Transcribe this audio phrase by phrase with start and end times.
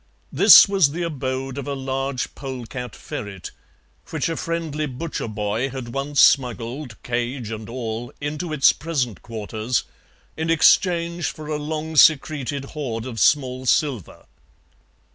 [0.33, 3.51] This was the abode of a large polecat ferret,
[4.09, 9.83] which a friendly butcher boy had once smuggled, cage and all, into its present quarters,
[10.35, 14.25] in exchange for a long secreted hoard of small silver.